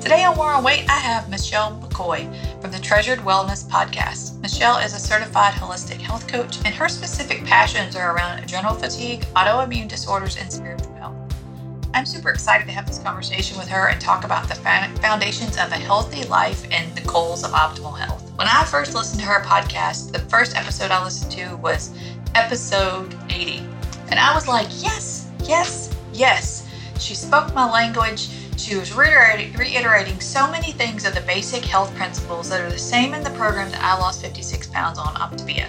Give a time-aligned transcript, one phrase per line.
[0.00, 2.30] Today on War on Weight, I have Michelle McCoy
[2.62, 4.38] from the Treasured Wellness Podcast.
[4.40, 9.26] Michelle is a certified holistic health coach, and her specific passions are around adrenal fatigue,
[9.34, 11.16] autoimmune disorders, and spiritual health.
[11.94, 15.72] I'm super excited to have this conversation with her and talk about the foundations of
[15.72, 18.30] a healthy life and the goals of optimal health.
[18.36, 21.92] When I first listened to her podcast, the first episode I listened to was
[22.36, 23.66] episode 80.
[24.10, 26.68] And I was like, yes, yes, yes.
[27.00, 28.28] She spoke my language
[28.58, 33.14] she was reiterating, so many things of the basic health principles that are the same
[33.14, 35.68] in the program that I lost 56 pounds on Optavia.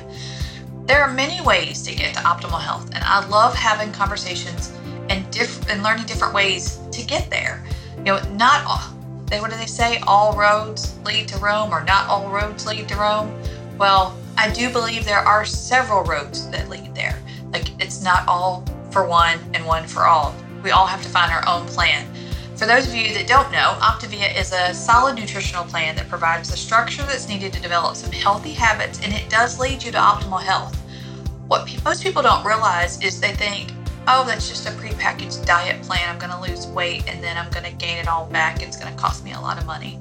[0.88, 4.72] There are many ways to get to optimal health, and I love having conversations
[5.10, 7.64] and diff- and learning different ways to get there.
[7.98, 10.00] You know, not all, they what do they say?
[10.08, 13.40] All roads lead to Rome, or not all roads lead to Rome.
[13.78, 17.22] Well, I do believe there are several roads that lead there.
[17.54, 20.34] Like it's not all for one and one for all.
[20.64, 22.08] We all have to find our own plan.
[22.60, 26.52] For those of you that don't know, Optavia is a solid nutritional plan that provides
[26.52, 29.98] the structure that's needed to develop some healthy habits and it does lead you to
[29.98, 30.76] optimal health.
[31.48, 33.72] What pe- most people don't realize is they think,
[34.10, 36.02] oh, that's just a prepackaged diet plan.
[36.10, 38.62] I'm going to lose weight and then I'm going to gain it all back.
[38.62, 39.98] It's going to cost me a lot of money.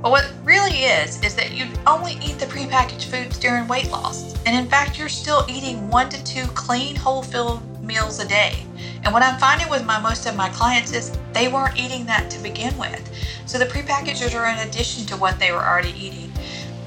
[0.00, 4.34] But what really is, is that you only eat the prepackaged foods during weight loss.
[4.46, 8.64] And in fact, you're still eating one to two clean, whole filled meals a day.
[9.04, 12.30] And what I'm finding with my most of my clients is they weren't eating that
[12.30, 13.10] to begin with.
[13.46, 16.30] So the prepackaged are in addition to what they were already eating.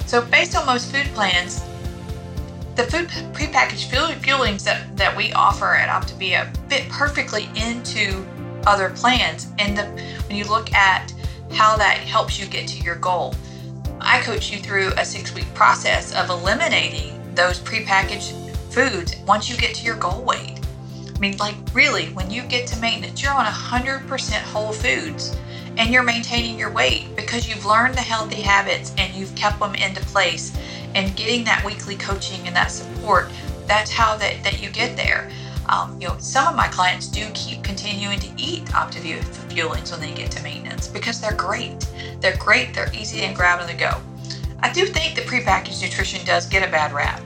[0.05, 1.61] So based on most food plans,
[2.75, 8.25] the food prepackaged fuelings that, that we offer at Optavia fit perfectly into
[8.65, 9.47] other plans.
[9.59, 9.85] And the,
[10.27, 11.13] when you look at
[11.51, 13.35] how that helps you get to your goal,
[13.99, 19.57] I coach you through a six week process of eliminating those prepackaged foods once you
[19.57, 20.62] get to your goal weight
[21.23, 25.35] mean, like, really, when you get to maintenance, you're on 100% whole foods
[25.77, 29.73] and you're maintaining your weight because you've learned the healthy habits and you've kept them
[29.75, 30.55] into place
[30.95, 33.29] and getting that weekly coaching and that support
[33.67, 35.29] that's how that, that you get there.
[35.69, 40.01] Um, you know some of my clients do keep continuing to eat optavia fuelings when
[40.01, 41.87] they get to maintenance because they're great.
[42.19, 42.73] They're great.
[42.73, 44.01] They're easy and grab on the go.
[44.59, 47.21] I do think the prepackaged nutrition does get a bad rap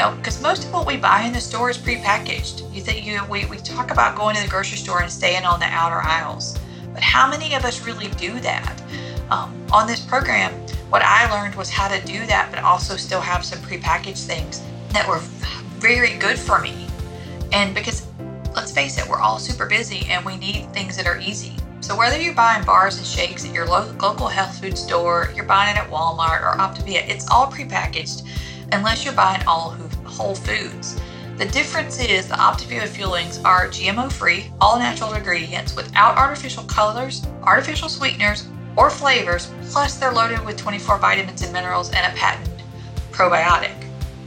[0.00, 2.72] know, because most of what we buy in the store is prepackaged.
[2.74, 5.60] You think you we, we talk about going to the grocery store and staying on
[5.60, 6.58] the outer aisles,
[6.92, 8.82] but how many of us really do that?
[9.30, 10.52] Um, on this program,
[10.90, 14.62] what I learned was how to do that, but also still have some prepackaged things
[14.90, 15.18] that were
[15.78, 16.86] very good for me.
[17.52, 18.06] And because
[18.54, 21.56] let's face it, we're all super busy and we need things that are easy.
[21.80, 25.76] So whether you're buying bars and shakes at your local health food store, you're buying
[25.76, 28.22] it at Walmart or Optavia, it's all prepackaged
[28.74, 29.70] unless you're buying all
[30.04, 31.00] whole foods.
[31.38, 37.26] The difference is the Optavia fuelings are GMO free, all natural ingredients without artificial colors,
[37.42, 38.46] artificial sweeteners,
[38.76, 42.62] or flavors, plus they're loaded with 24 vitamins and minerals and a patented
[43.12, 43.74] probiotic.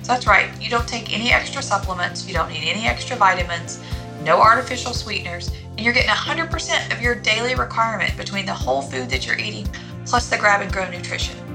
[0.03, 3.83] So that's right, you don't take any extra supplements, you don't need any extra vitamins,
[4.23, 9.09] no artificial sweeteners, and you're getting 100% of your daily requirement between the whole food
[9.09, 9.67] that you're eating
[10.05, 11.46] plus the grab and grow nutrition.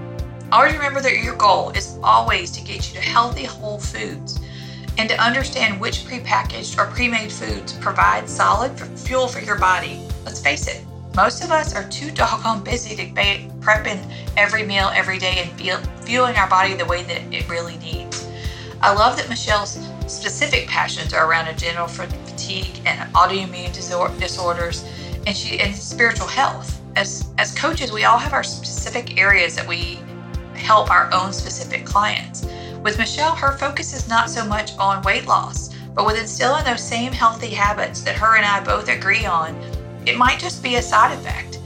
[0.52, 4.38] Always remember that your goal is always to get you to healthy whole foods
[4.98, 10.06] and to understand which prepackaged or pre-made foods provide solid fuel for your body.
[10.26, 10.84] Let's face it,
[11.16, 13.98] most of us are too doggone busy to be prepping
[14.36, 18.28] every meal every day and feel, fueling our body the way that it really needs.
[18.82, 23.72] I love that Michelle's specific passions are around adrenal fatigue and autoimmune
[24.20, 24.84] disorders
[25.26, 26.78] and she and spiritual health.
[26.94, 29.98] As as coaches, we all have our specific areas that we
[30.54, 32.46] help our own specific clients.
[32.82, 36.82] With Michelle, her focus is not so much on weight loss, but with instilling those
[36.82, 39.54] same healthy habits that her and I both agree on,
[40.06, 41.60] it might just be a side effect.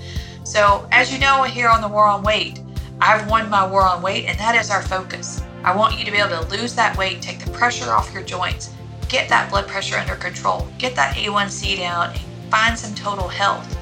[0.44, 2.60] So, as you know, here on the War on Weight,
[3.00, 5.42] I've won my war on weight, and that is our focus.
[5.64, 8.22] I want you to be able to lose that weight, take the pressure off your
[8.22, 8.72] joints,
[9.08, 12.20] get that blood pressure under control, get that A1C down, and
[12.50, 13.76] find some total health.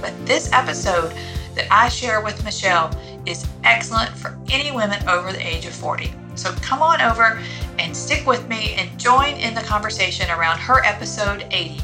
[0.00, 1.12] But this episode
[1.54, 2.90] that I share with Michelle
[3.26, 6.12] is excellent for any women over the age of 40.
[6.34, 7.40] So come on over
[7.78, 11.80] and stick with me and join in the conversation around her episode 80,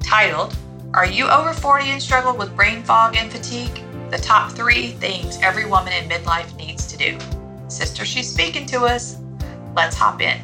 [0.00, 0.56] titled,
[0.92, 3.80] Are You Over 40 and Struggle with Brain Fog and Fatigue?
[4.10, 7.18] The top three things every woman in midlife needs to do.
[7.68, 9.16] Sister, she's speaking to us.
[9.74, 10.38] Let's hop in.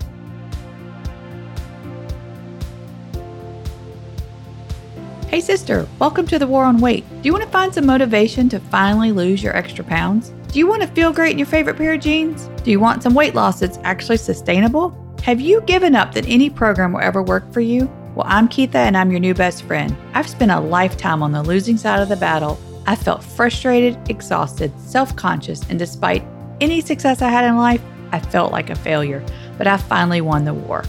[5.28, 7.08] Hey, sister, welcome to the War on Weight.
[7.08, 10.32] Do you want to find some motivation to finally lose your extra pounds?
[10.52, 12.50] Do you want to feel great in your favorite pair of jeans?
[12.64, 14.92] Do you want some weight loss that's actually sustainable?
[15.22, 17.88] Have you given up that any program will ever work for you?
[18.16, 19.96] Well, I'm Keatha and I'm your new best friend.
[20.12, 22.58] I've spent a lifetime on the losing side of the battle.
[22.84, 26.24] I felt frustrated, exhausted, self conscious, and despite
[26.60, 27.80] any success I had in life,
[28.10, 29.24] I felt like a failure.
[29.56, 30.82] But I finally won the war.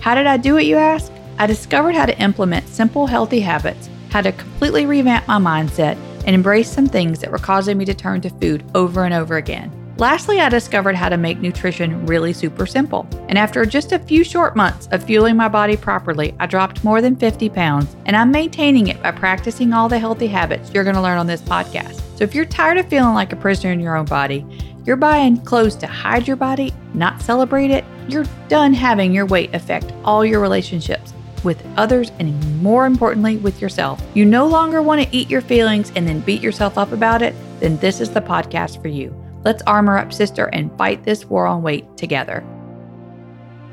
[0.00, 1.10] How did I do it, you ask?
[1.38, 5.96] I discovered how to implement simple, healthy habits, how to completely revamp my mindset,
[6.28, 9.38] and embrace some things that were causing me to turn to food over and over
[9.38, 9.72] again.
[9.96, 13.08] Lastly, I discovered how to make nutrition really super simple.
[13.30, 17.00] And after just a few short months of fueling my body properly, I dropped more
[17.00, 20.96] than 50 pounds, and I'm maintaining it by practicing all the healthy habits you're going
[20.96, 21.94] to learn on this podcast.
[22.18, 24.44] So if you're tired of feeling like a prisoner in your own body,
[24.84, 29.54] you're buying clothes to hide your body, not celebrate it, you're done having your weight
[29.54, 34.02] affect all your relationships with others and more importantly with yourself.
[34.14, 37.34] You no longer want to eat your feelings and then beat yourself up about it,
[37.60, 39.14] then this is the podcast for you.
[39.44, 42.44] Let's armor up, sister, and fight this war on weight together.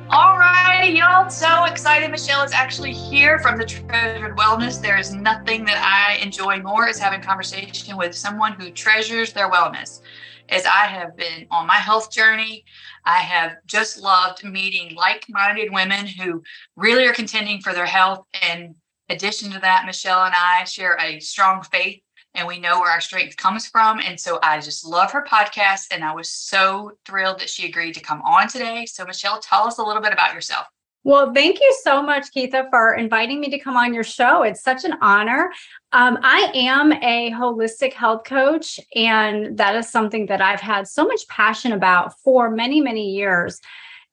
[0.10, 1.30] All right, y'all.
[1.30, 2.12] So excited.
[2.12, 4.80] Michelle is actually here from the Treasured Wellness.
[4.80, 9.50] There is nothing that I enjoy more is having conversation with someone who treasures their
[9.50, 10.02] wellness.
[10.50, 12.66] As I have been on my health journey,
[13.06, 16.44] I have just loved meeting like-minded women who
[16.76, 18.26] really are contending for their health.
[18.50, 18.76] In
[19.10, 22.02] addition to that, Michelle and I share a strong faith
[22.36, 24.00] and we know where our strength comes from.
[24.00, 25.88] And so I just love her podcast.
[25.92, 28.86] And I was so thrilled that she agreed to come on today.
[28.86, 30.68] So, Michelle, tell us a little bit about yourself.
[31.06, 34.42] Well, thank you so much, Keatha, for inviting me to come on your show.
[34.42, 35.52] It's such an honor.
[35.92, 41.06] Um, I am a holistic health coach, and that is something that I've had so
[41.06, 43.62] much passion about for many, many years.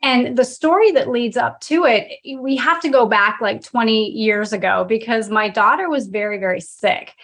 [0.03, 2.09] And the story that leads up to it,
[2.39, 6.61] we have to go back like 20 years ago because my daughter was very, very
[6.61, 7.15] sick.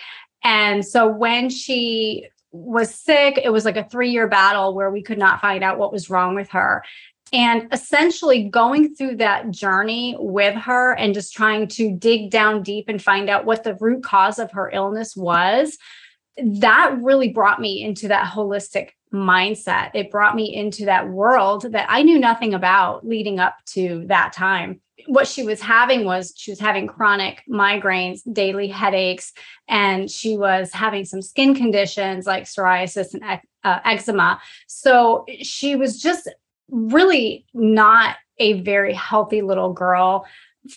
[0.43, 5.03] And so when she was sick, it was like a three year battle where we
[5.03, 6.83] could not find out what was wrong with her.
[7.33, 12.87] And essentially going through that journey with her and just trying to dig down deep
[12.89, 15.77] and find out what the root cause of her illness was,
[16.39, 19.91] that really brought me into that holistic mindset.
[19.95, 24.33] It brought me into that world that I knew nothing about leading up to that
[24.33, 29.33] time what she was having was she was having chronic migraines, daily headaches,
[29.69, 34.41] and she was having some skin conditions like psoriasis and uh, eczema.
[34.67, 36.29] So she was just
[36.71, 40.27] really not a very healthy little girl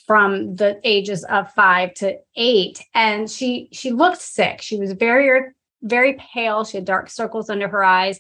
[0.06, 4.62] from the ages of 5 to 8 and she she looked sick.
[4.62, 5.52] She was very
[5.84, 6.64] very pale.
[6.64, 8.20] She had dark circles under her eyes.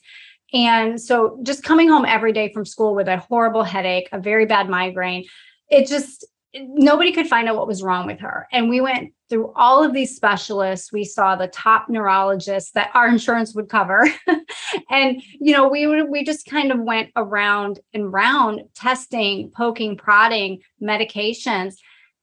[0.53, 4.45] And so just coming home every day from school with a horrible headache a very
[4.45, 5.25] bad migraine
[5.69, 8.47] it just nobody could find out what was wrong with her.
[8.51, 10.91] And we went through all of these specialists.
[10.91, 14.07] We saw the top neurologists that our insurance would cover.
[14.89, 20.61] and you know, we we just kind of went around and round testing, poking, prodding,
[20.81, 21.75] medications.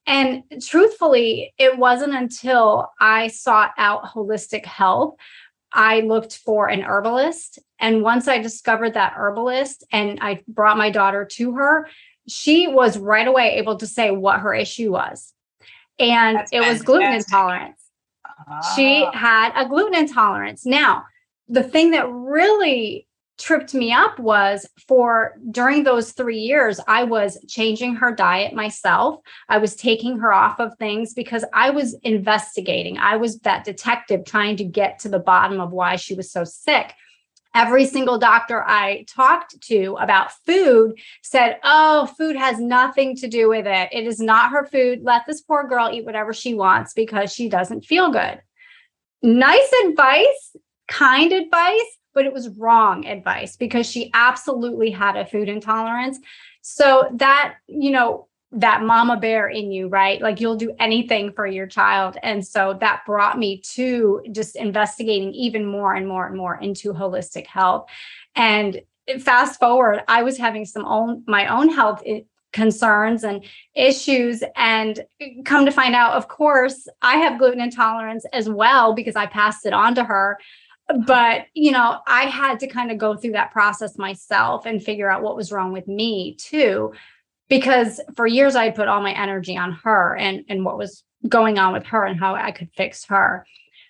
[0.07, 5.17] And truthfully, it wasn't until I sought out holistic health
[5.73, 7.59] I looked for an herbalist.
[7.79, 11.89] And once I discovered that herbalist and I brought my daughter to her,
[12.29, 15.33] she was right away able to say what her issue was.
[15.99, 16.79] And That's it fantastic.
[16.79, 17.81] was gluten intolerance.
[18.49, 18.75] Ah.
[18.77, 20.65] She had a gluten intolerance.
[20.65, 21.05] Now,
[21.49, 23.07] the thing that really
[23.39, 29.21] tripped me up was for during those three years, I was changing her diet myself.
[29.49, 32.99] I was taking her off of things because I was investigating.
[32.99, 36.45] I was that detective trying to get to the bottom of why she was so
[36.45, 36.95] sick
[37.55, 43.49] every single doctor I talked to about food said, Oh, food has nothing to do
[43.49, 43.89] with it.
[43.93, 45.01] It is not her food.
[45.03, 48.41] Let this poor girl eat whatever she wants because she doesn't feel good.
[49.23, 50.57] Nice advice,
[50.87, 56.19] kind advice, but it was wrong advice because she absolutely had a food intolerance.
[56.63, 60.21] So that, you know, that mama bear in you, right?
[60.23, 62.17] Like you'll do anything for your child.
[62.23, 66.93] And so that brought me to just investigating even more and more and more into
[66.95, 67.89] holistic health.
[68.35, 68.81] And
[69.21, 72.21] fast forward, I was having some own my own health eh,
[72.53, 78.25] concerns and issues and eh, come to find out of course I have gluten intolerance
[78.33, 80.39] as well because I passed it on to her
[81.07, 85.11] but you know i had to kind of go through that process myself and figure
[85.11, 86.93] out what was wrong with me too
[87.49, 91.59] because for years I put all my energy on her and and what was going
[91.59, 93.45] on with her and how I could fix her.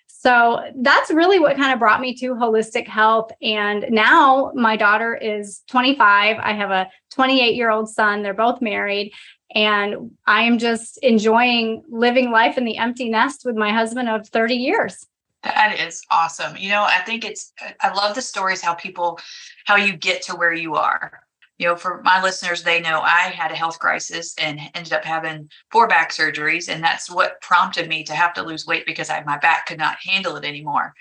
[0.07, 3.31] So that's really what kind of brought me to holistic health.
[3.41, 6.37] And now my daughter is 25.
[6.37, 8.21] I have a 28 year old son.
[8.21, 9.13] They're both married.
[9.55, 14.27] And I am just enjoying living life in the empty nest with my husband of
[14.27, 15.07] 30 years.
[15.43, 16.57] That is awesome.
[16.57, 19.19] You know, I think it's, I love the stories how people,
[19.65, 21.23] how you get to where you are
[21.59, 25.03] you know, for my listeners, they know I had a health crisis and ended up
[25.03, 26.73] having four back surgeries.
[26.73, 29.77] And that's what prompted me to have to lose weight because I, my back could
[29.77, 30.93] not handle it anymore.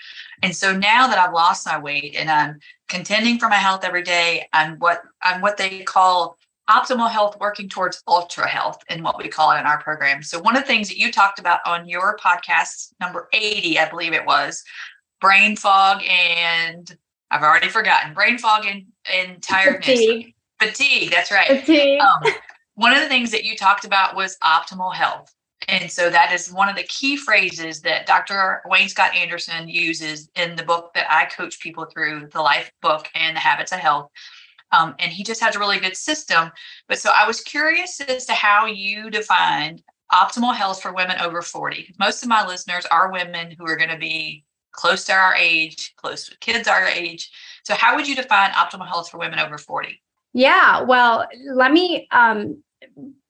[0.42, 4.02] And so now that I've lost my weight and I'm contending for my health every
[4.02, 6.36] day, I'm what I'm what they call
[6.68, 10.24] optimal health working towards ultra health in what we call it in our program.
[10.24, 13.88] So one of the things that you talked about on your podcast number 80, I
[13.88, 14.64] believe it was,
[15.20, 16.96] brain fog and
[17.30, 19.86] I've already forgotten brain fog and, and tiredness.
[19.86, 20.34] Fatigue.
[20.60, 21.60] Fatigue, that's right.
[21.60, 22.00] Fatigue.
[22.00, 22.32] Um,
[22.74, 25.34] one of the things that you talked about was optimal health.
[25.66, 28.62] And so that is one of the key phrases that Dr.
[28.66, 33.08] Wayne Scott Anderson uses in the book that I coach people through, the Life book
[33.14, 34.10] and the Habits of Health.
[34.70, 36.50] Um, and he just has a really good system.
[36.88, 41.42] But so I was curious as to how you defined optimal health for women over
[41.42, 41.94] 40.
[41.98, 45.94] Most of my listeners are women who are going to be close to our age,
[45.96, 47.30] close to kids our age.
[47.64, 50.00] So, how would you define optimal health for women over 40?
[50.32, 52.62] Yeah, well, let me um,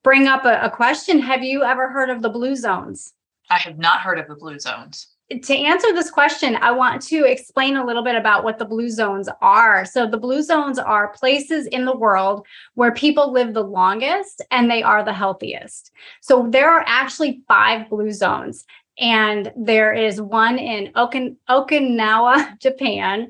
[0.02, 1.20] bring up a, a question.
[1.20, 3.14] Have you ever heard of the blue zones?
[3.50, 5.08] I have not heard of the blue zones
[5.42, 8.88] to answer this question, I want to explain a little bit about what the blue
[8.88, 9.84] zones are.
[9.84, 14.70] So, the blue zones are places in the world where people live the longest and
[14.70, 15.90] they are the healthiest.
[16.22, 18.64] So, there are actually five blue zones,
[18.98, 23.28] and there is one in Okin- Okinawa, Japan.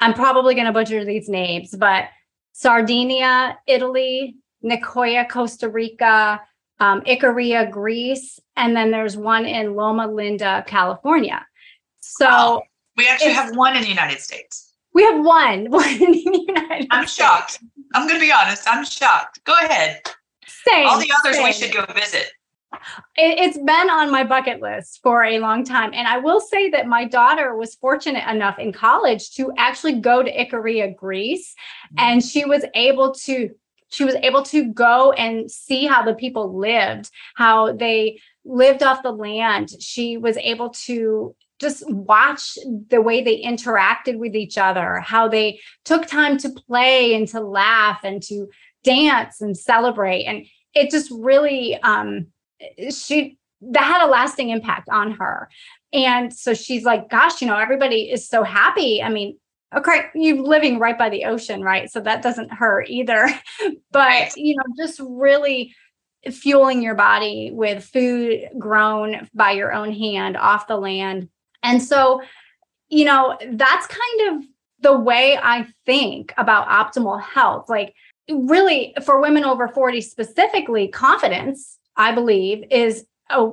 [0.00, 2.08] I'm probably going to butcher these names, but
[2.52, 6.40] Sardinia, Italy, Nicoya, Costa Rica,
[6.80, 11.46] um, Icaria, Greece, and then there's one in Loma Linda, California.
[12.00, 12.62] So oh,
[12.96, 14.74] we actually have one in the United States.
[14.94, 17.14] We have one, one in the United I'm States.
[17.14, 17.58] shocked.
[17.94, 18.64] I'm going to be honest.
[18.66, 19.42] I'm shocked.
[19.44, 20.02] Go ahead.
[20.46, 20.86] Same.
[20.86, 21.44] All the others same.
[21.44, 22.32] we should go visit.
[23.16, 25.92] It, it's been on my bucket list for a long time.
[25.94, 30.22] And I will say that my daughter was fortunate enough in college to actually go
[30.22, 31.54] to Icaria, Greece,
[31.98, 33.50] and she was able to
[33.88, 39.02] she was able to go and see how the people lived, how they lived off
[39.02, 39.70] the land.
[39.80, 42.56] She was able to just watch
[42.88, 47.40] the way they interacted with each other, how they took time to play and to
[47.40, 48.48] laugh and to
[48.82, 50.24] dance and celebrate.
[50.24, 52.28] And it just really, um,
[52.78, 55.48] Eh, she, that had a lasting impact on her.
[55.92, 59.02] And so she's like, gosh, you know, everybody is so happy.
[59.02, 59.36] I mean,
[59.74, 61.90] okay you're living right by the ocean right?
[61.90, 63.28] So that doesn't hurt either.
[63.90, 65.74] But you know just really
[66.30, 71.28] fueling your body with food grown by your own hand off the land.
[71.62, 72.22] And so
[72.88, 74.44] you know that's kind of
[74.80, 77.68] the way i think about optimal health.
[77.68, 77.94] Like
[78.28, 83.50] really for women over 40 specifically confidence i believe is a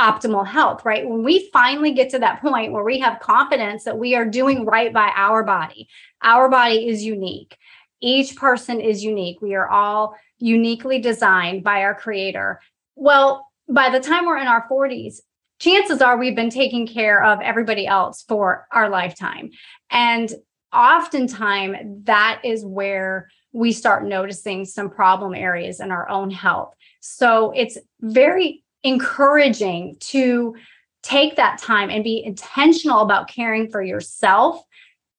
[0.00, 1.08] optimal health, right?
[1.08, 4.64] When we finally get to that point where we have confidence that we are doing
[4.64, 5.88] right by our body,
[6.22, 7.56] our body is unique.
[8.00, 9.42] Each person is unique.
[9.42, 12.60] We are all uniquely designed by our creator.
[12.94, 15.16] Well, by the time we're in our 40s,
[15.58, 19.50] chances are we've been taking care of everybody else for our lifetime.
[19.90, 20.32] And
[20.72, 26.74] oftentimes that is where we start noticing some problem areas in our own health.
[27.00, 30.54] So it's very encouraging to
[31.02, 34.62] take that time and be intentional about caring for yourself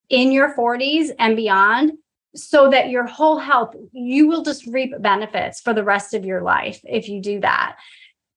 [0.09, 1.93] in your 40s and beyond
[2.36, 6.41] so that your whole health you will just reap benefits for the rest of your
[6.41, 7.77] life if you do that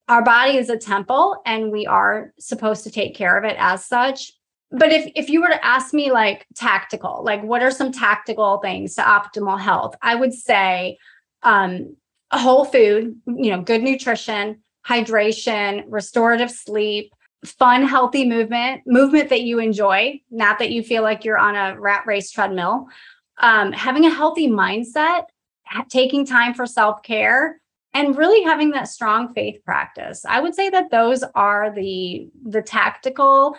[0.08, 3.84] our body is a temple and we are supposed to take care of it as
[3.84, 4.32] such
[4.72, 8.58] but if if you were to ask me like tactical like what are some tactical
[8.58, 10.96] things to optimal health i would say
[11.42, 11.94] um
[12.32, 17.14] whole food you know good nutrition hydration, restorative sleep,
[17.44, 21.78] fun, healthy movement, movement that you enjoy, not that you feel like you're on a
[21.80, 22.86] rat race treadmill,
[23.38, 25.24] um, having a healthy mindset,
[25.88, 27.60] taking time for self care,
[27.94, 30.24] and really having that strong faith practice.
[30.24, 33.56] I would say that those are the the tactical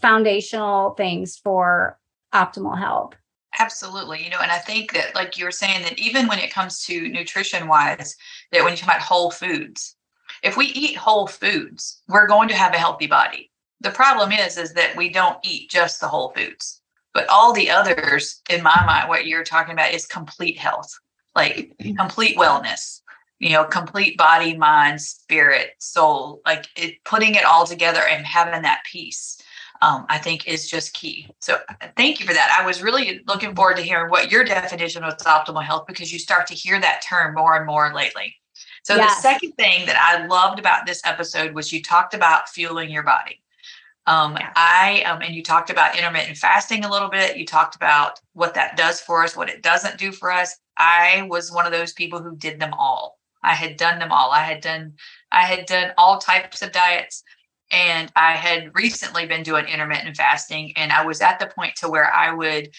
[0.00, 1.98] foundational things for
[2.32, 3.14] optimal health.
[3.58, 4.24] Absolutely.
[4.24, 6.84] You know, and I think that, like you were saying, that even when it comes
[6.86, 8.16] to nutrition wise,
[8.50, 9.96] that when you talk about whole foods,
[10.42, 13.50] if we eat whole foods, we're going to have a healthy body.
[13.80, 16.80] The problem is, is that we don't eat just the whole foods,
[17.12, 20.92] but all the others, in my mind, what you're talking about is complete health,
[21.36, 23.00] like complete wellness,
[23.38, 28.62] you know, complete body, mind, spirit, soul, like it, putting it all together and having
[28.62, 29.40] that peace.
[29.84, 31.28] Um, I think is just key.
[31.40, 31.58] So
[31.94, 32.56] thank you for that.
[32.58, 36.18] I was really looking forward to hearing what your definition of optimal health because you
[36.18, 38.34] start to hear that term more and more lately.
[38.82, 39.16] So yes.
[39.16, 43.02] the second thing that I loved about this episode was you talked about fueling your
[43.02, 43.42] body.
[44.06, 44.52] Um, yeah.
[44.56, 47.36] I um, and you talked about intermittent fasting a little bit.
[47.36, 50.56] You talked about what that does for us, what it doesn't do for us.
[50.78, 53.18] I was one of those people who did them all.
[53.42, 54.30] I had done them all.
[54.30, 54.94] I had done
[55.30, 57.22] I had done all types of diets
[57.70, 61.88] and I had recently been doing intermittent fasting and I was at the point to
[61.88, 62.70] where I would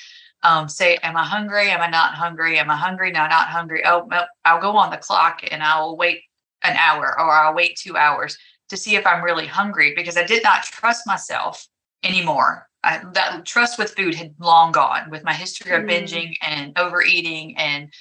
[0.43, 1.69] um, say, am I hungry?
[1.69, 2.59] Am I not hungry?
[2.59, 3.11] Am I hungry?
[3.11, 3.83] No, not hungry.
[3.85, 4.07] Oh,
[4.45, 6.21] I'll go on the clock and I'll wait
[6.63, 8.37] an hour or I'll wait two hours
[8.69, 11.67] to see if I'm really hungry because I did not trust myself
[12.03, 12.67] anymore.
[12.83, 15.89] I, that trust with food had long gone with my history of mm.
[15.89, 17.91] binging and overeating and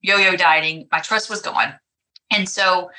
[0.00, 0.88] yo-yo dieting.
[0.90, 1.74] My trust was gone.
[2.32, 2.90] And so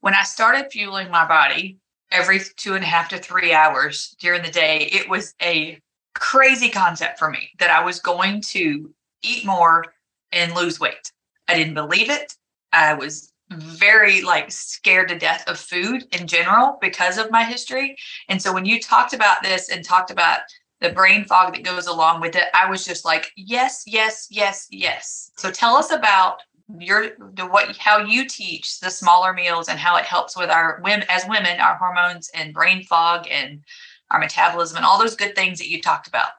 [0.00, 1.78] when I started fueling my body
[2.12, 5.80] every two and a half to three hours during the day, it was a
[6.14, 8.92] crazy concept for me that I was going to
[9.22, 9.86] eat more
[10.30, 11.12] and lose weight.
[11.48, 12.34] I didn't believe it.
[12.72, 17.96] I was very like scared to death of food in general because of my history.
[18.28, 20.40] And so when you talked about this and talked about
[20.80, 24.66] the brain fog that goes along with it, I was just like, yes, yes, yes,
[24.70, 25.30] yes.
[25.36, 26.40] So tell us about
[26.78, 30.80] your the what how you teach the smaller meals and how it helps with our
[30.82, 33.62] women as women, our hormones and brain fog and
[34.10, 36.30] our metabolism and all those good things that you talked about.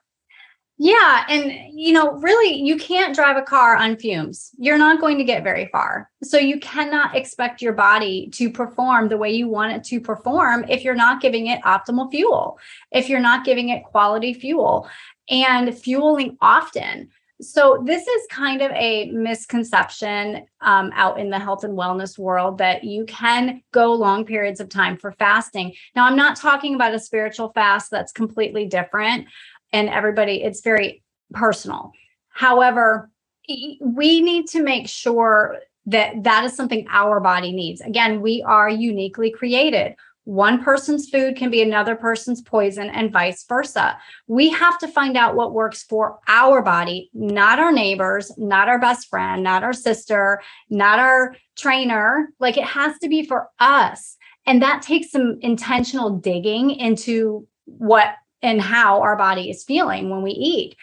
[0.80, 1.24] Yeah.
[1.30, 4.52] And, you know, really, you can't drive a car on fumes.
[4.58, 6.10] You're not going to get very far.
[6.24, 10.66] So you cannot expect your body to perform the way you want it to perform
[10.68, 12.58] if you're not giving it optimal fuel,
[12.92, 14.90] if you're not giving it quality fuel
[15.30, 17.10] and fueling often.
[17.42, 22.60] So, this is kind of a misconception um, out in the health and wellness world
[22.60, 25.74] that you can go long periods of time for fasting.
[25.96, 29.28] Now, I'm not talking about a spiritual fast that's completely different
[29.74, 31.92] and everybody, it's very personal.
[32.30, 33.10] However,
[33.50, 37.82] we need to make sure that that is something our body needs.
[37.82, 39.96] Again, we are uniquely created.
[40.26, 43.98] One person's food can be another person's poison, and vice versa.
[44.28, 48.80] We have to find out what works for our body, not our neighbors, not our
[48.80, 52.30] best friend, not our sister, not our trainer.
[52.40, 54.16] Like it has to be for us.
[54.46, 60.22] And that takes some intentional digging into what and how our body is feeling when
[60.22, 60.76] we eat.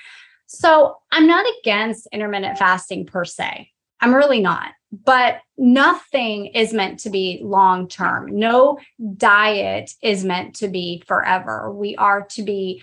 [0.46, 3.70] So I'm not against intermittent fasting per se.
[4.00, 4.72] I'm really not.
[5.04, 8.26] But nothing is meant to be long term.
[8.38, 8.78] No
[9.16, 11.70] diet is meant to be forever.
[11.72, 12.82] We are to be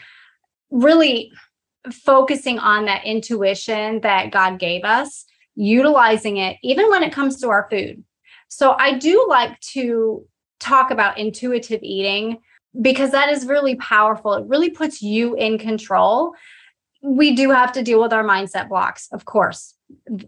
[0.72, 1.32] really
[1.92, 5.26] focusing on that intuition that God gave us,
[5.56, 8.04] utilizing it even when it comes to our food.
[8.48, 10.26] So I do like to
[10.60, 12.40] talk about intuitive eating
[12.82, 14.34] because that is really powerful.
[14.34, 16.34] It really puts you in control.
[17.16, 19.74] We do have to deal with our mindset blocks, of course.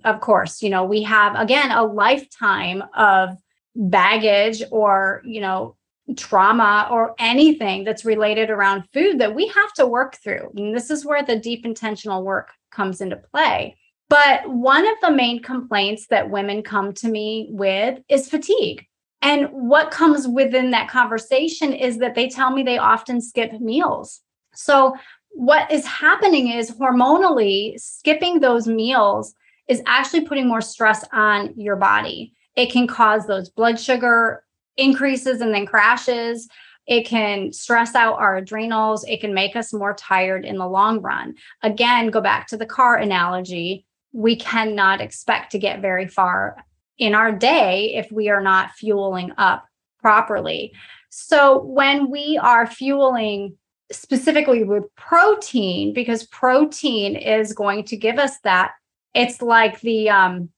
[0.06, 3.38] Of course, you know, we have again a lifetime of
[3.76, 5.76] baggage or, you know,
[6.16, 10.52] trauma or anything that's related around food that we have to work through.
[10.56, 13.76] And this is where the deep intentional work comes into play.
[14.10, 18.86] But one of the main complaints that women come to me with is fatigue.
[19.22, 24.22] And what comes within that conversation is that they tell me they often skip meals.
[24.56, 24.96] So,
[25.32, 29.34] what is happening is hormonally, skipping those meals
[29.68, 32.34] is actually putting more stress on your body.
[32.56, 34.44] It can cause those blood sugar
[34.78, 36.50] increases and then crashes.
[36.88, 39.06] It can stress out our adrenals.
[39.06, 41.36] It can make us more tired in the long run.
[41.62, 43.86] Again, go back to the car analogy.
[44.12, 46.66] We cannot expect to get very far
[46.98, 49.66] in our day if we are not fueling up
[50.02, 50.74] properly.
[51.10, 53.56] So when we are fueling
[53.92, 58.74] specifically with protein, because protein is going to give us that,
[59.14, 60.50] it's like the um,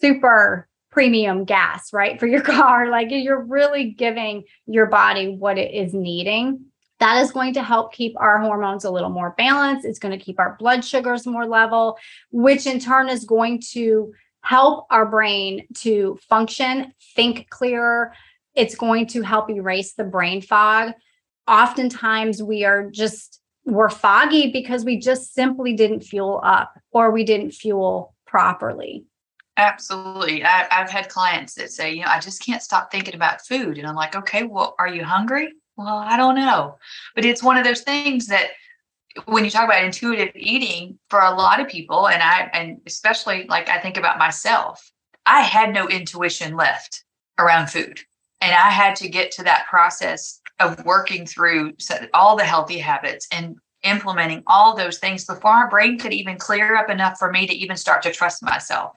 [0.00, 2.18] super premium gas, right?
[2.18, 2.90] For your car.
[2.90, 6.66] Like you're really giving your body what it is needing.
[6.98, 9.86] That is going to help keep our hormones a little more balanced.
[9.86, 11.98] It's going to keep our blood sugars more level,
[12.30, 18.12] which in turn is going to help our brain to function, think clearer.
[18.54, 20.92] It's going to help erase the brain fog.
[21.50, 27.24] Oftentimes, we are just, we're foggy because we just simply didn't fuel up or we
[27.24, 29.04] didn't fuel properly.
[29.56, 30.44] Absolutely.
[30.44, 33.76] I, have had clients that say, you know, I just can't stop thinking about food.
[33.76, 35.52] And I'm like, okay, well, are you hungry?
[35.76, 36.78] Well, I don't know.
[37.14, 38.50] But it's one of those things that
[39.26, 43.44] when you talk about intuitive eating for a lot of people and i and especially
[43.48, 44.92] like i think about myself
[45.26, 47.04] i had no intuition left
[47.38, 48.00] around food
[48.40, 51.72] and i had to get to that process of working through
[52.12, 56.76] all the healthy habits and implementing all those things before my brain could even clear
[56.76, 58.92] up enough for me to even start to trust myself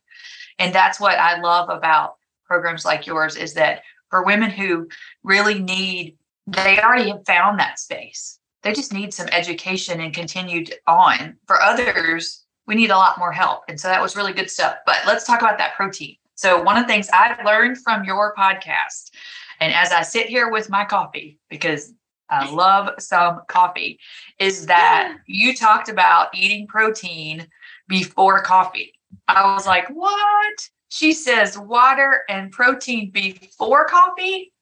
[0.60, 4.88] and that's what i love about programs like yours is that for women who
[5.24, 10.74] really need they already have found that space they just need some education and continued
[10.88, 11.36] on.
[11.48, 13.64] For others, we need a lot more help.
[13.68, 14.78] And so that was really good stuff.
[14.86, 16.16] But let's talk about that protein.
[16.36, 19.12] So one of the things I've learned from your podcast,
[19.60, 21.94] and as I sit here with my coffee, because
[22.30, 24.00] I love some coffee,
[24.40, 27.48] is that you talked about eating protein
[27.88, 28.94] before coffee.
[29.28, 30.70] I was like, what?
[30.90, 34.54] She says water and protein before coffee.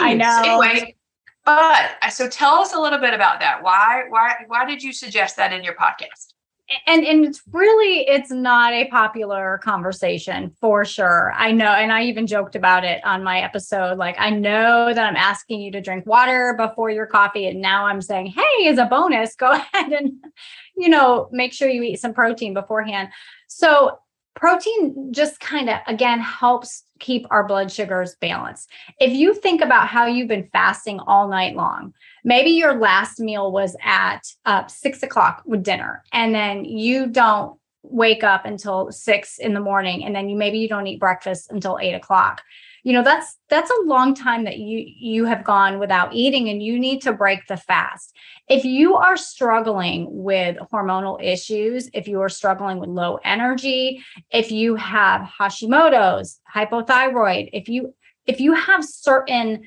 [0.00, 0.60] I know.
[0.62, 0.96] Anyway,
[1.44, 3.62] but uh, so tell us a little bit about that.
[3.62, 6.33] Why why why did you suggest that in your podcast?
[6.86, 11.32] And and it's really it's not a popular conversation for sure.
[11.36, 15.04] I know and i even joked about it on my episode like i know that
[15.04, 18.78] i'm asking you to drink water before your coffee and now i'm saying hey as
[18.78, 20.12] a bonus go ahead and
[20.76, 23.08] you know make sure you eat some protein beforehand
[23.48, 23.98] so
[24.34, 28.70] protein just kind of again helps keep our blood sugars balanced.
[28.98, 31.92] If you think about how you've been fasting all night long
[32.24, 37.58] maybe your last meal was at uh, six o'clock with dinner and then you don't
[37.82, 41.50] wake up until six in the morning and then you maybe you don't eat breakfast
[41.50, 42.42] until eight o'clock.
[42.82, 46.62] You know that's that's a long time that you you have gone without eating and
[46.62, 48.14] you need to break the fast.
[48.48, 54.50] If you are struggling with hormonal issues if you are struggling with low energy if
[54.50, 57.94] you have hashimoto's hypothyroid if you
[58.26, 59.62] if you have certain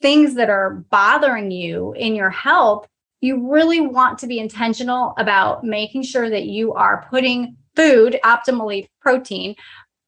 [0.00, 2.86] things that are bothering you in your health,
[3.20, 8.86] you really want to be intentional about making sure that you are putting food, optimally
[9.00, 9.54] protein,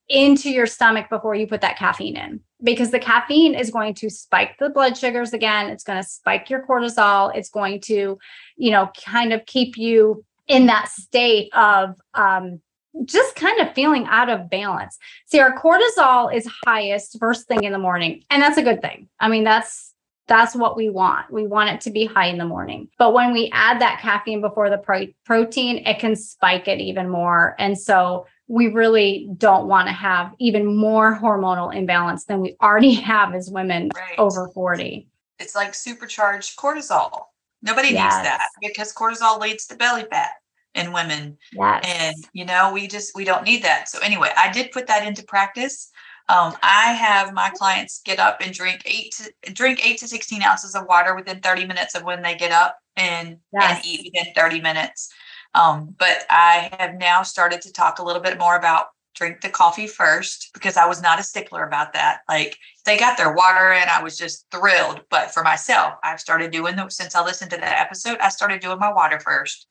[0.08, 2.40] into your stomach before you put that caffeine in.
[2.62, 5.68] Because the caffeine is going to spike the blood sugars again.
[5.68, 7.34] It's going to spike your cortisol.
[7.34, 8.18] It's going to
[8.56, 12.60] you know kind of keep you in that state of um,
[13.04, 14.98] just kind of feeling out of balance.
[15.26, 19.08] See, our cortisol is highest first thing in the morning, and that's a good thing.
[19.20, 19.94] I mean, that's
[20.26, 21.30] that's what we want.
[21.30, 22.88] We want it to be high in the morning.
[22.98, 27.08] But when we add that caffeine before the pro- protein, it can spike it even
[27.08, 27.54] more.
[27.58, 32.94] And so we really don't want to have even more hormonal imbalance than we already
[32.94, 34.18] have as women right.
[34.18, 35.08] over 40.
[35.38, 37.26] It's like supercharged cortisol.
[37.62, 38.14] Nobody yes.
[38.14, 40.30] needs that because cortisol leads to belly fat
[40.76, 41.36] in women.
[41.52, 41.84] Yes.
[41.86, 43.88] And you know, we just we don't need that.
[43.88, 45.90] So anyway, I did put that into practice.
[46.28, 50.42] Um, I have my clients get up and drink eight to drink eight to sixteen
[50.42, 53.78] ounces of water within 30 minutes of when they get up and yes.
[53.78, 55.12] and eat within 30 minutes.
[55.54, 59.48] Um, but I have now started to talk a little bit more about drink the
[59.48, 62.20] coffee first because I was not a stickler about that.
[62.28, 65.00] Like they got their water and I was just thrilled.
[65.10, 68.60] But for myself, I've started doing the since I listened to that episode, I started
[68.60, 69.66] doing my water first.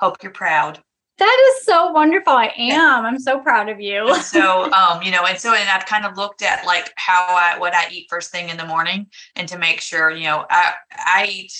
[0.00, 0.80] Hope you're proud.
[1.18, 2.32] That is so wonderful.
[2.32, 3.04] I am.
[3.04, 4.14] I'm so proud of you.
[4.22, 7.58] so, um, you know, and so, and I've kind of looked at like how I,
[7.58, 10.74] what I eat first thing in the morning and to make sure, you know, I,
[10.92, 11.52] I eat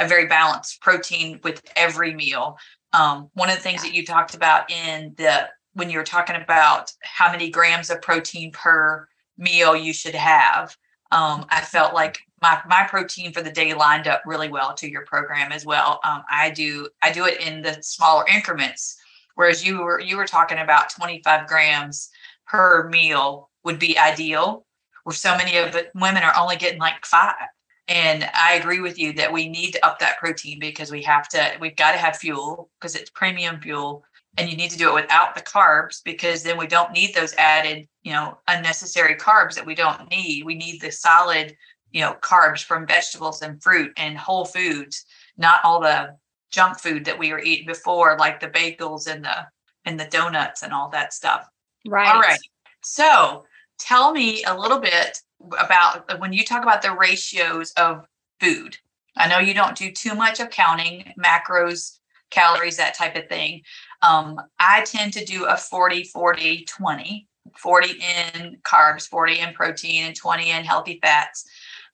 [0.00, 2.58] a very balanced protein with every meal.
[2.92, 3.90] Um, one of the things yeah.
[3.90, 8.02] that you talked about in the, when you were talking about how many grams of
[8.02, 10.76] protein per meal you should have,
[11.12, 14.88] um, I felt like my my protein for the day lined up really well to
[14.88, 15.98] your program as well.
[16.04, 18.98] Um, I do I do it in the smaller increments,
[19.34, 22.10] whereas you were you were talking about 25 grams
[22.46, 24.66] per meal would be ideal.
[25.04, 27.48] Where so many of the women are only getting like five.
[27.88, 31.28] And I agree with you that we need to up that protein because we have
[31.30, 34.04] to, we've got to have fuel because it's premium fuel.
[34.38, 37.34] And you need to do it without the carbs because then we don't need those
[37.34, 40.44] added, you know, unnecessary carbs that we don't need.
[40.44, 41.54] We need the solid
[41.94, 45.06] you know carbs from vegetables and fruit and whole foods
[45.38, 46.14] not all the
[46.50, 49.46] junk food that we were eating before like the bagels and the
[49.84, 51.46] and the donuts and all that stuff.
[51.86, 52.08] Right.
[52.08, 52.38] All right.
[52.82, 53.44] So
[53.78, 55.18] tell me a little bit
[55.58, 58.06] about when you talk about the ratios of
[58.40, 58.76] food
[59.16, 61.98] i know you don't do too much of counting macros
[62.30, 63.62] calories that type of thing.
[64.00, 67.28] Um, i tend to do a 40 40 20
[67.58, 71.44] 40 in carbs 40 in protein and 20 in healthy fats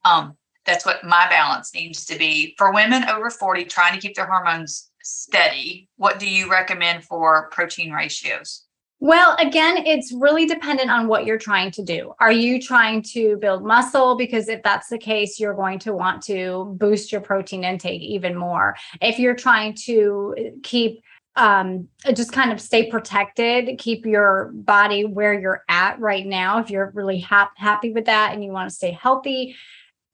[0.05, 0.37] um,
[0.67, 2.55] that's what my balance needs to be.
[2.59, 7.49] For women over 40 trying to keep their hormones steady, what do you recommend for
[7.51, 8.65] protein ratios?
[9.03, 12.13] Well, again, it's really dependent on what you're trying to do.
[12.21, 14.15] Are you trying to build muscle?
[14.15, 18.37] Because if that's the case, you're going to want to boost your protein intake even
[18.37, 18.77] more.
[19.01, 21.03] If you're trying to keep
[21.37, 26.71] um just kind of stay protected keep your body where you're at right now if
[26.71, 29.55] you're really ha- happy with that and you want to stay healthy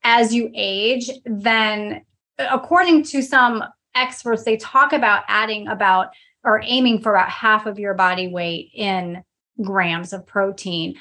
[0.09, 2.01] as you age, then
[2.39, 3.63] uh, according to some
[3.97, 6.11] experts, they talk about adding about
[6.45, 9.25] or aiming for about half of your body weight in
[9.61, 10.95] grams of protein.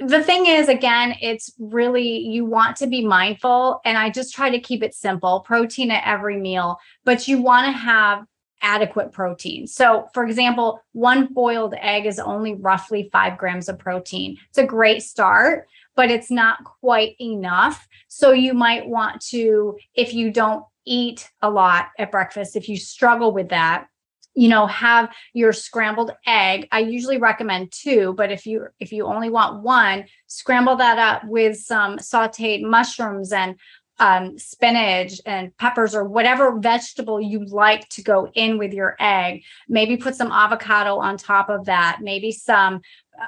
[0.00, 3.80] The thing is, again, it's really, you want to be mindful.
[3.84, 7.66] And I just try to keep it simple protein at every meal, but you want
[7.66, 8.24] to have
[8.62, 9.68] adequate protein.
[9.68, 14.38] So, for example, one boiled egg is only roughly five grams of protein.
[14.48, 17.86] It's a great start, but it's not quite enough.
[18.08, 22.76] So, you might want to, if you don't eat a lot at breakfast, if you
[22.76, 23.86] struggle with that,
[24.34, 29.06] you know have your scrambled egg i usually recommend two but if you if you
[29.06, 33.54] only want one scramble that up with some sauteed mushrooms and
[33.98, 39.44] um, spinach and peppers or whatever vegetable you like to go in with your egg.
[39.68, 41.98] Maybe put some avocado on top of that.
[42.00, 42.80] Maybe some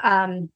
[0.03, 0.51] um,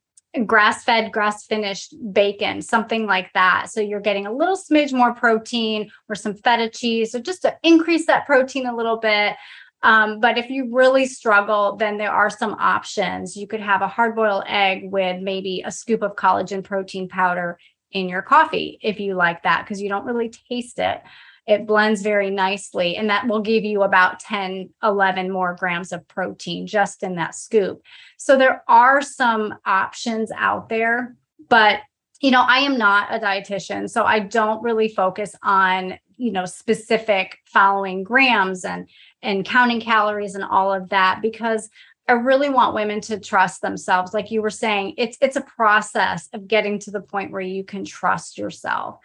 [0.46, 3.70] grass fed, grass finished bacon, something like that.
[3.70, 7.12] So you're getting a little smidge more protein or some feta cheese.
[7.12, 9.36] So just to increase that protein a little bit.
[9.82, 13.36] Um, but if you really struggle, then there are some options.
[13.36, 17.58] You could have a hard boiled egg with maybe a scoop of collagen protein powder
[17.92, 21.00] in your coffee if you like that because you don't really taste it
[21.46, 26.06] it blends very nicely and that will give you about 10 11 more grams of
[26.08, 27.82] protein just in that scoop
[28.16, 31.16] so there are some options out there
[31.48, 31.80] but
[32.20, 36.44] you know i am not a dietitian so i don't really focus on you know
[36.44, 38.88] specific following grams and
[39.22, 41.70] and counting calories and all of that because
[42.10, 44.12] I really want women to trust themselves.
[44.12, 47.62] Like you were saying, it's it's a process of getting to the point where you
[47.62, 48.98] can trust yourself.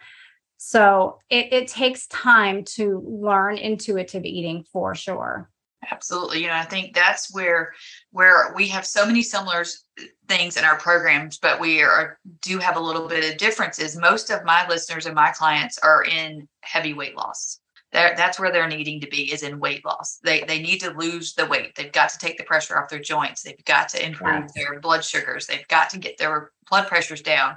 [0.56, 5.50] So it, it takes time to learn intuitive eating for sure.
[5.90, 6.42] Absolutely.
[6.42, 7.72] You know, I think that's where
[8.10, 9.64] where we have so many similar
[10.26, 13.96] things in our programs, but we are do have a little bit of differences.
[13.96, 17.60] Most of my listeners and my clients are in heavy weight loss
[17.92, 20.18] that's where they're needing to be is in weight loss.
[20.22, 21.74] They they need to lose the weight.
[21.74, 23.42] They've got to take the pressure off their joints.
[23.42, 24.52] They've got to improve yes.
[24.54, 25.46] their blood sugars.
[25.46, 27.56] They've got to get their blood pressures down.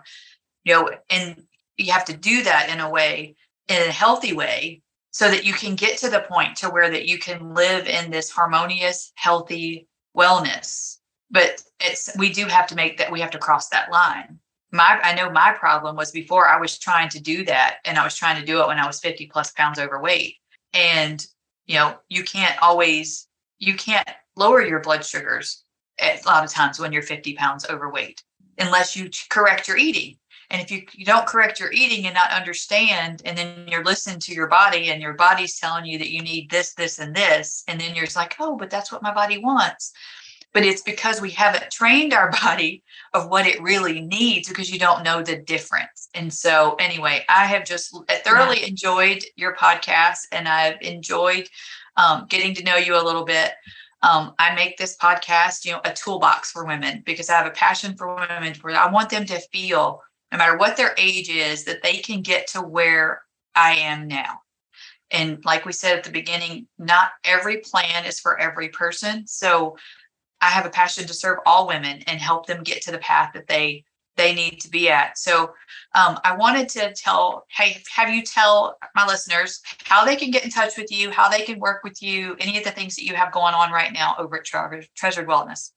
[0.63, 1.43] You know, and
[1.79, 3.35] you have to do that in a way,
[3.67, 7.07] in a healthy way, so that you can get to the point to where that
[7.07, 10.97] you can live in this harmonious, healthy wellness.
[11.31, 14.39] But it's we do have to make that we have to cross that line
[14.71, 18.03] my I know my problem was before I was trying to do that and I
[18.03, 20.35] was trying to do it when I was 50 plus pounds overweight.
[20.73, 21.25] And
[21.65, 25.63] you know, you can't always you can't lower your blood sugars
[25.99, 28.23] a lot of times when you're 50 pounds overweight
[28.57, 30.17] unless you correct your eating.
[30.51, 34.19] And if you, you don't correct your eating and not understand, and then you're listening
[34.21, 37.63] to your body and your body's telling you that you need this, this, and this,
[37.67, 39.93] and then you're just like, oh, but that's what my body wants
[40.53, 42.83] but it's because we haven't trained our body
[43.13, 46.09] of what it really needs because you don't know the difference.
[46.13, 48.67] And so, anyway, I have just thoroughly yeah.
[48.67, 51.47] enjoyed your podcast and I've enjoyed
[51.97, 53.51] um, getting to know you a little bit.
[54.01, 57.51] Um, I make this podcast, you know, a toolbox for women because I have a
[57.51, 61.63] passion for women where I want them to feel, no matter what their age is,
[61.65, 63.21] that they can get to where
[63.55, 64.41] I am now.
[65.11, 69.25] And like we said at the beginning, not every plan is for every person.
[69.27, 69.75] So
[70.41, 73.31] I have a passion to serve all women and help them get to the path
[73.33, 73.83] that they
[74.19, 75.17] they need to be at.
[75.17, 75.53] So
[75.95, 80.43] um, I wanted to tell, hey, have you tell my listeners how they can get
[80.43, 83.05] in touch with you, how they can work with you, any of the things that
[83.05, 85.71] you have going on right now over at Treasured Wellness.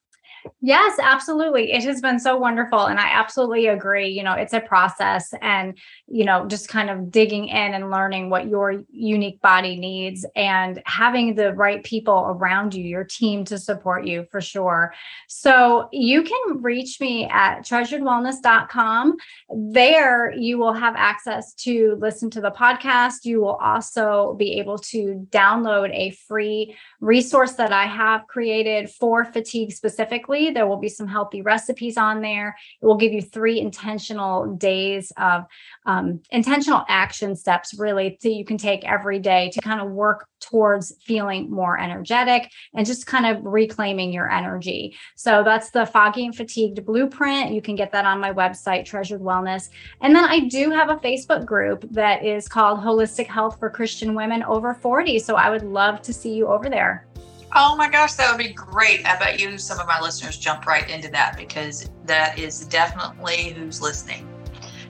[0.60, 1.72] Yes, absolutely.
[1.72, 2.86] It has been so wonderful.
[2.86, 4.08] And I absolutely agree.
[4.08, 5.78] You know, it's a process and,
[6.08, 10.82] you know, just kind of digging in and learning what your unique body needs and
[10.86, 14.94] having the right people around you, your team to support you for sure.
[15.28, 19.16] So you can reach me at treasuredwellness.com.
[19.54, 23.24] There you will have access to listen to the podcast.
[23.24, 29.24] You will also be able to download a free resource that I have created for
[29.24, 32.56] fatigue specifically there will be some healthy recipes on there.
[32.80, 35.44] It will give you three intentional days of
[35.86, 40.26] um, intentional action steps, really, that you can take every day to kind of work
[40.40, 44.96] towards feeling more energetic and just kind of reclaiming your energy.
[45.16, 47.52] So that's the Foggy and Fatigued Blueprint.
[47.52, 49.70] You can get that on my website, Treasured Wellness.
[50.00, 54.14] And then I do have a Facebook group that is called Holistic Health for Christian
[54.14, 55.18] Women Over 40.
[55.20, 57.06] So I would love to see you over there.
[57.54, 59.04] Oh my gosh, that would be great.
[59.04, 63.50] I bet you some of my listeners jump right into that because that is definitely
[63.50, 64.26] who's listening.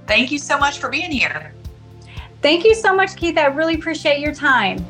[0.07, 1.53] Thank you so much for being here.
[2.41, 3.37] Thank you so much, Keith.
[3.37, 4.85] I really appreciate your time.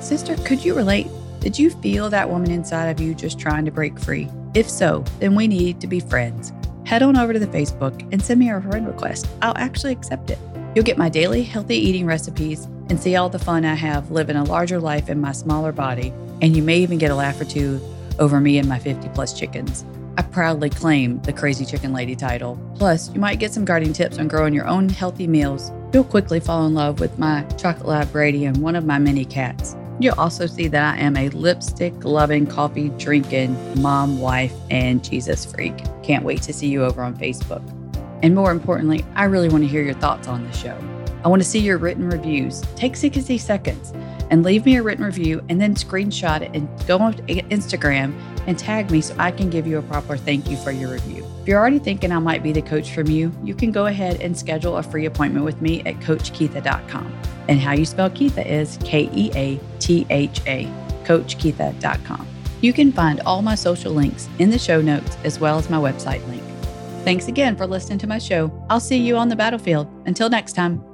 [0.00, 1.06] Sister, could you relate?
[1.40, 4.28] Did you feel that woman inside of you just trying to break free?
[4.52, 6.52] If so, then we need to be friends.
[6.84, 9.26] Head on over to the Facebook and send me a friend request.
[9.40, 10.38] I'll actually accept it.
[10.74, 14.36] You'll get my daily healthy eating recipes and see all the fun I have living
[14.36, 16.12] a larger life in my smaller body.
[16.42, 17.80] And you may even get a laugh or two
[18.18, 19.84] over me and my 50 plus chickens.
[20.16, 22.58] I proudly claim the Crazy Chicken Lady title.
[22.76, 26.40] Plus, you might get some gardening tips on growing your own healthy meals You'll quickly
[26.40, 29.76] fall in love with my chocolate lab Brady and one of my mini cats.
[30.00, 35.44] You'll also see that I am a lipstick loving, coffee drinking mom, wife, and Jesus
[35.44, 35.72] freak.
[36.02, 37.62] Can't wait to see you over on Facebook.
[38.24, 40.76] And more importantly, I really want to hear your thoughts on the show.
[41.24, 42.60] I want to see your written reviews.
[42.76, 43.92] Take 60 seconds
[44.30, 48.14] and leave me a written review and then screenshot it and go on Instagram
[48.46, 51.26] and tag me so I can give you a proper thank you for your review.
[51.40, 54.20] If you're already thinking I might be the coach from you, you can go ahead
[54.20, 57.20] and schedule a free appointment with me at CoachKeatha.com.
[57.48, 60.64] And how you spell Keatha is K E A T H A,
[61.04, 62.26] CoachKeatha.com.
[62.60, 65.76] You can find all my social links in the show notes as well as my
[65.76, 66.42] website link.
[67.04, 68.50] Thanks again for listening to my show.
[68.70, 69.86] I'll see you on the battlefield.
[70.06, 70.93] Until next time.